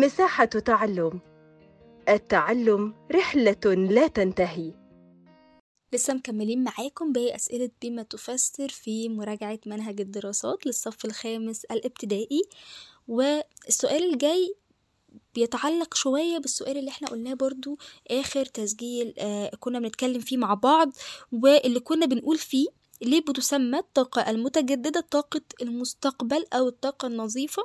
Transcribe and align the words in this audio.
مساحة 0.00 0.44
تعلم. 0.44 1.20
التعلم 2.08 2.94
رحلة 3.12 3.74
لا 3.90 4.06
تنتهي. 4.06 4.72
لسه 5.92 6.14
مكملين 6.14 6.64
معاكم 6.64 7.12
باقي 7.12 7.34
أسئلة 7.34 7.70
بما 7.82 8.02
تفسر 8.02 8.68
في 8.68 9.08
مراجعة 9.08 9.58
منهج 9.66 10.00
الدراسات 10.00 10.66
للصف 10.66 11.04
الخامس 11.04 11.64
الابتدائي. 11.64 12.42
والسؤال 13.08 14.12
الجاي 14.12 14.54
بيتعلق 15.34 15.94
شوية 15.94 16.38
بالسؤال 16.38 16.78
اللي 16.78 16.90
إحنا 16.90 17.08
قلناه 17.08 17.34
برضو 17.34 17.78
آخر 18.10 18.44
تسجيل 18.44 19.14
آه 19.18 19.50
كنا 19.60 19.78
بنتكلم 19.80 20.20
فيه 20.20 20.36
مع 20.36 20.54
بعض 20.54 20.92
واللي 21.32 21.80
كنا 21.80 22.06
بنقول 22.06 22.38
فيه 22.38 22.66
ليه 23.02 23.20
بتسمى 23.20 23.78
الطاقة 23.78 24.30
المتجددة 24.30 25.00
طاقة 25.10 25.40
المستقبل 25.62 26.44
أو 26.52 26.68
الطاقة 26.68 27.06
النظيفة. 27.06 27.62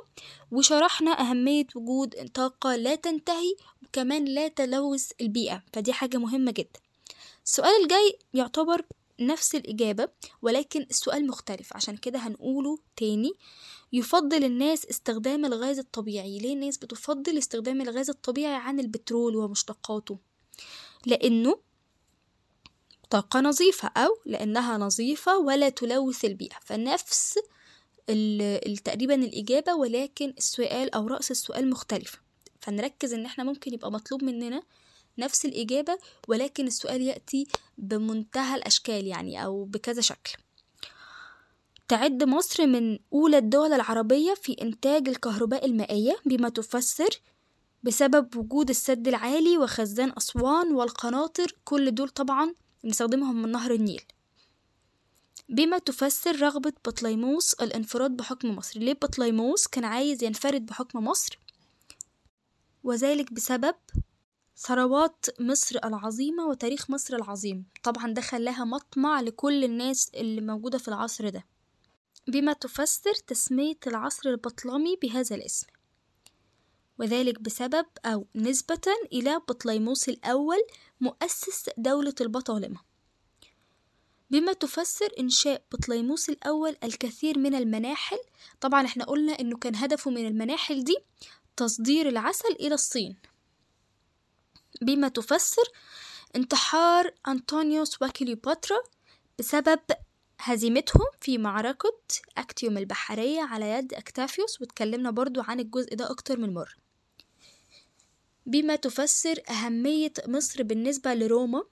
وشرحنا 0.50 1.20
أهمية 1.20 1.66
وجود 1.74 2.30
طاقة 2.34 2.76
لا 2.76 2.94
تنتهي 2.94 3.54
وكمان 3.82 4.24
لا 4.24 4.48
تلوث 4.48 5.10
البيئة 5.20 5.62
فدي 5.72 5.92
حاجة 5.92 6.16
مهمة 6.16 6.50
جدا. 6.50 6.80
السؤال 7.44 7.82
الجاي 7.82 8.18
يعتبر 8.34 8.86
نفس 9.20 9.54
الإجابة 9.54 10.08
ولكن 10.42 10.86
السؤال 10.90 11.26
مختلف 11.26 11.76
عشان 11.76 11.96
كده 11.96 12.18
هنقوله 12.18 12.78
تاني. 12.96 13.32
يفضل 13.92 14.44
الناس 14.44 14.86
استخدام 14.86 15.44
الغاز 15.44 15.78
الطبيعي. 15.78 16.38
ليه 16.38 16.52
الناس 16.54 16.78
بتفضل 16.78 17.38
استخدام 17.38 17.80
الغاز 17.80 18.10
الطبيعي 18.10 18.54
عن 18.54 18.80
البترول 18.80 19.36
ومشتقاته؟ 19.36 20.18
لأنه 21.06 21.58
طاقة 23.12 23.40
نظيفة 23.40 23.88
أو 23.96 24.18
لأنها 24.26 24.78
نظيفة 24.78 25.38
ولا 25.38 25.68
تلوث 25.68 26.24
البيئة. 26.24 26.56
فنفس 26.64 27.38
تقريبا 28.84 29.14
الإجابة 29.14 29.74
ولكن 29.74 30.34
السؤال 30.38 30.94
أو 30.94 31.06
رأس 31.06 31.30
السؤال 31.30 31.70
مختلف 31.70 32.20
فنركز 32.60 33.12
إن 33.14 33.24
إحنا 33.26 33.44
ممكن 33.44 33.74
يبقى 33.74 33.92
مطلوب 33.92 34.24
مننا 34.24 34.62
نفس 35.18 35.44
الإجابة 35.44 35.98
ولكن 36.28 36.66
السؤال 36.66 37.02
يأتي 37.02 37.46
بمنتهى 37.78 38.54
الأشكال 38.56 39.06
يعني 39.06 39.44
أو 39.44 39.64
بكذا 39.64 40.00
شكل. 40.00 40.32
تعد 41.88 42.24
مصر 42.24 42.66
من 42.66 42.98
أولى 43.12 43.38
الدول 43.38 43.72
العربية 43.72 44.34
في 44.34 44.56
إنتاج 44.62 45.08
الكهرباء 45.08 45.66
المائية 45.66 46.16
بما 46.26 46.48
تفسر 46.48 47.20
بسبب 47.82 48.36
وجود 48.36 48.70
السد 48.70 49.08
العالي 49.08 49.58
وخزان 49.58 50.12
أسوان 50.16 50.72
والقناطر 50.72 51.56
كل 51.64 51.94
دول 51.94 52.08
طبعا 52.08 52.54
بنستخدمهم 52.84 53.42
من 53.42 53.52
نهر 53.52 53.70
النيل. 53.70 54.02
بما 55.48 55.78
تفسر 55.78 56.42
رغبة 56.42 56.72
بطليموس 56.84 57.54
الانفراد 57.54 58.10
بحكم 58.10 58.56
مصر. 58.56 58.80
ليه 58.80 58.92
بطليموس 58.92 59.66
كان 59.66 59.84
عايز 59.84 60.24
ينفرد 60.24 60.66
بحكم 60.66 61.04
مصر؟ 61.04 61.38
وذلك 62.84 63.32
بسبب 63.32 63.74
ثروات 64.56 65.26
مصر 65.40 65.78
العظيمة 65.84 66.46
وتاريخ 66.46 66.90
مصر 66.90 67.16
العظيم. 67.16 67.66
طبعا 67.82 68.12
ده 68.12 68.22
خلاها 68.22 68.64
مطمع 68.64 69.20
لكل 69.20 69.64
الناس 69.64 70.10
اللي 70.14 70.40
موجودة 70.40 70.78
في 70.78 70.88
العصر 70.88 71.28
ده. 71.28 71.44
بما 72.28 72.52
تفسر 72.52 73.14
تسمية 73.14 73.78
العصر 73.86 74.28
البطلمي 74.28 74.96
بهذا 75.02 75.36
الاسم. 75.36 75.66
وذلك 76.98 77.40
بسبب 77.40 77.86
أو 78.06 78.26
نسبة 78.34 78.80
إلى 79.12 79.40
بطليموس 79.48 80.08
الأول 80.08 80.58
مؤسس 81.00 81.70
دولة 81.78 82.14
البطالمة. 82.20 82.80
بما 84.30 84.52
تفسر 84.52 85.08
إنشاء 85.20 85.64
بطليموس 85.72 86.28
الأول 86.30 86.76
الكثير 86.84 87.38
من 87.38 87.54
المناحل 87.54 88.18
طبعا 88.60 88.86
إحنا 88.86 89.04
قلنا 89.04 89.32
إنه 89.40 89.56
كان 89.56 89.76
هدفه 89.76 90.10
من 90.10 90.26
المناحل 90.26 90.84
دي 90.84 90.96
تصدير 91.56 92.08
العسل 92.08 92.52
إلى 92.60 92.74
الصين. 92.74 93.16
بما 94.82 95.08
تفسر 95.08 95.62
انتحار 96.36 97.14
أنطونيوس 97.28 98.02
وكليوباترا 98.02 98.76
بسبب 99.38 99.80
هزيمتهم 100.44 101.06
في 101.20 101.38
معركة 101.38 101.98
أكتيوم 102.38 102.78
البحرية 102.78 103.40
على 103.40 103.70
يد 103.70 103.94
أكتافيوس 103.94 104.60
واتكلمنا 104.60 105.10
برضو 105.10 105.40
عن 105.40 105.60
الجزء 105.60 105.94
ده 105.94 106.10
أكتر 106.10 106.38
من 106.38 106.54
مرة. 106.54 106.72
بما 108.46 108.76
تفسر 108.76 109.42
أهمية 109.50 110.12
مصر 110.26 110.62
بالنسبة 110.62 111.14
لروما 111.14 111.64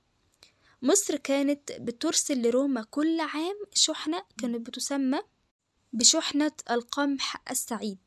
مصر 0.82 1.16
كانت 1.16 1.72
بترسل 1.72 2.42
لروما 2.42 2.86
كل 2.90 3.20
عام 3.20 3.56
شحنة 3.74 4.22
كانت 4.40 4.66
بتسمى 4.66 5.20
بشحنة 5.92 6.52
القمح 6.70 7.42
السعيد. 7.50 7.98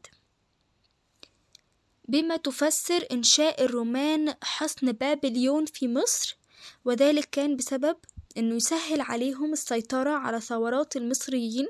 بما 2.08 2.38
تفسر 2.38 3.08
إنشاء 3.12 3.64
الرومان 3.66 4.34
حصن 4.44 4.92
بابليون 4.92 5.66
في 5.66 5.88
مصر 5.88 6.38
وذلك 6.86 7.30
كان 7.32 7.56
بسبب 7.56 7.98
إنه 8.38 8.56
يسهل 8.56 9.02
عليهم 9.02 9.54
السيطرة 9.54 10.10
على 10.10 10.42
ثورات 10.42 10.96
المصريين 10.96 11.68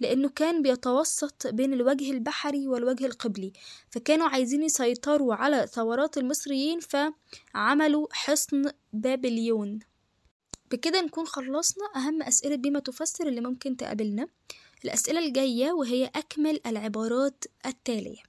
لأنه 0.00 0.28
كان 0.28 0.62
بيتوسط 0.62 1.46
بين 1.46 1.72
الوجه 1.72 2.10
البحري 2.10 2.68
والوجه 2.68 3.06
القبلي. 3.06 3.52
فكانوا 3.90 4.28
عايزين 4.28 4.62
يسيطروا 4.62 5.34
على 5.34 5.66
ثورات 5.66 6.18
المصريين 6.18 6.80
فعملوا 6.80 8.06
حصن 8.12 8.70
بابليون. 8.92 9.78
بكده 10.70 11.00
نكون 11.00 11.26
خلصنا 11.26 11.84
أهم 11.96 12.22
أسئلة 12.22 12.56
بما 12.56 12.80
تفسر 12.80 13.28
اللي 13.28 13.40
ممكن 13.40 13.76
تقابلنا. 13.76 14.26
الأسئلة 14.84 15.26
الجاية 15.26 15.72
وهي 15.72 16.04
أكمل 16.04 16.60
العبارات 16.66 17.44
التالية. 17.66 18.22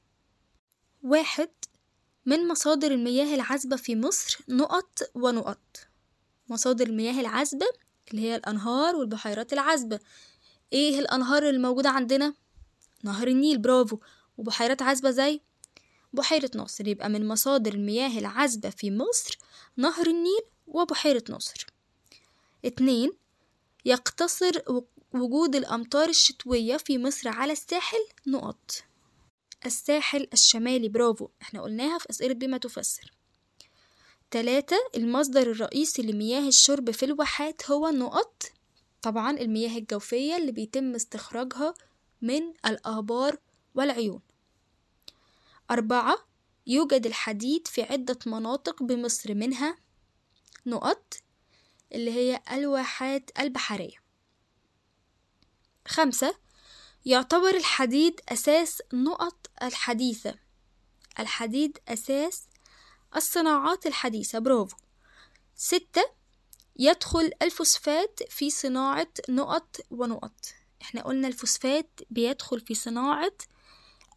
واحد 1.03 1.50
من 2.25 2.47
مصادر 2.47 2.91
المياه 2.91 3.36
العذبة 3.36 3.75
في 3.75 3.96
مصر 3.96 4.40
نقط 4.50 5.00
ونقط؟ 5.16 5.88
مصادر 6.50 6.88
المياه 6.88 7.20
العذبة 7.22 7.66
اللي 8.12 8.22
هي 8.22 8.36
الأنهار 8.36 8.96
والبحيرات 8.96 9.54
العذبة. 9.54 10.00
إيه 10.74 11.00
الأنهار 11.00 11.50
الموجودة 11.50 11.90
عندنا؟ 11.90 12.34
نهر 13.04 13.28
النيل 13.28 13.58
برافو. 13.58 14.00
وبحيرات 14.38 14.82
عذبة 14.82 15.12
زي 15.12 15.42
بحيرة 16.14 16.52
ناصر 16.56 16.88
يبقى 16.88 17.10
من 17.10 17.28
مصادر 17.28 17.74
المياه 17.74 18.20
العذبة 18.20 18.70
في 18.70 18.92
مصر 18.92 19.38
نهر 19.78 20.08
النيل 20.08 20.42
وبحيرة 20.68 21.24
ناصر 21.30 21.68
اتنين 22.66 23.12
يقتصر 23.86 24.52
وجود 25.14 25.56
الأمطار 25.56 26.10
الشتوية 26.10 26.78
في 26.78 26.98
مصر 26.98 27.30
على 27.30 27.52
الساحل. 27.52 27.98
نقط. 28.28 28.84
الساحل 29.66 30.28
الشمالي 30.34 30.90
برافو. 30.90 31.28
إحنا 31.42 31.62
قلناها 31.62 31.98
في 31.98 32.10
أسئلة 32.10 32.34
بما 32.34 32.58
تفسر. 32.58 33.12
تلاتة 34.31 34.78
المصدر 34.95 35.51
الرئيسي 35.51 36.01
لمياه 36.01 36.47
الشرب 36.47 36.91
في 36.91 37.06
الواحات 37.06 37.72
هو 37.72 37.90
نقط 37.90 38.44
طبعا 39.01 39.31
المياه 39.31 39.78
الجوفية 39.78 40.38
اللي 40.38 40.51
بيتم 40.51 40.95
استخراجها 40.95 41.73
من 42.22 42.41
الآبار 42.66 43.38
والعيون. 43.75 44.22
أربعة 45.72 46.16
يوجد 46.68 47.06
الحديد 47.06 47.68
في 47.68 47.84
عدة 47.84 48.19
مناطق 48.25 48.84
بمصر 48.84 49.34
منها 49.34 49.78
نقط 50.66 51.13
اللي 51.94 52.12
هي 52.12 52.41
الواحات 52.51 53.31
البحرية. 53.39 53.97
خمسة 55.88 56.35
يعتبر 57.06 57.56
الحديد 57.57 58.22
أساس 58.29 58.81
نقط 58.94 59.50
الحديثة. 59.62 60.35
الحديد 61.19 61.78
أساس 61.88 62.49
الصناعات 63.16 63.86
الحديثة 63.86 64.40
برافو. 64.40 64.78
ستة 65.56 66.02
يدخل 66.80 67.31
الفوسفات 67.42 68.20
في 68.30 68.50
صناعة 68.50 69.08
نقط 69.30 69.78
ونقط. 69.92 70.46
إحنا 70.81 71.02
قلنا 71.02 71.28
الفوسفات 71.28 72.00
بيدخل 72.09 72.59
في 72.59 72.75
صناعة 72.75 73.34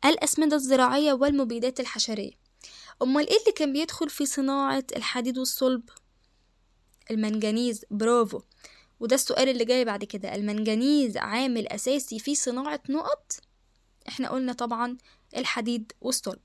الأسمدة 0.05 0.57
الزراعية 0.57 1.13
والمبيدات 1.13 1.81
الحشرية. 1.81 2.33
أمال 3.03 3.29
إيه 3.29 3.39
اللي 3.41 3.53
كان 3.53 3.73
بيدخل 3.73 4.11
في 4.11 4.27
صناعة 4.27 4.85
الحديد 4.97 5.39
والصلب؟ 5.39 5.83
المنجنيز 7.11 7.85
برافو. 7.91 8.41
وده 9.01 9.15
السؤال 9.15 9.49
اللي 9.49 9.65
جاي 9.65 9.85
بعد 9.85 10.05
كده. 10.05 10.35
المنجنيز 10.35 11.17
عامل 11.17 11.69
أساسي 11.69 12.19
في 12.19 12.35
صناعة 12.35 12.81
نقط؟ 12.89 13.33
إحنا 14.09 14.31
قلنا 14.31 14.53
طبعا 14.53 14.99
الحديد 15.37 15.93
والصلب. 16.01 16.41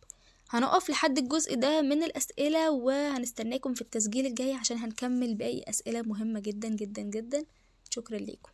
هنقف 0.49 0.89
لحد 0.89 1.17
الجزء 1.17 1.55
ده 1.55 1.81
من 1.81 2.03
الأسئلة 2.03 2.71
وهنستناكم 2.71 3.73
في 3.73 3.81
التسجيل 3.81 4.25
الجاي 4.25 4.53
عشان 4.53 4.77
هنكمل 4.77 5.35
باقي 5.35 5.63
أسئلة 5.69 6.01
مهمة 6.01 6.39
جدا 6.39 6.69
جدا 6.69 7.01
جدا. 7.01 7.45
شكرا 7.89 8.17
ليكم. 8.17 8.51